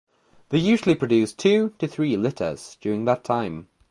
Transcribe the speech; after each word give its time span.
They 0.49 0.57
usually 0.57 0.95
produce 0.95 1.31
two 1.31 1.75
to 1.77 1.87
three 1.87 2.17
litters 2.17 2.75
during 2.81 3.05
that 3.05 3.23
time. 3.23 3.67